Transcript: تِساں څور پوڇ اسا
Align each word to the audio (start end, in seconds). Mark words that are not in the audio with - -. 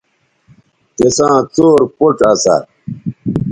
تِساں 0.95 1.35
څور 1.55 1.79
پوڇ 1.95 2.17
اسا 2.29 2.55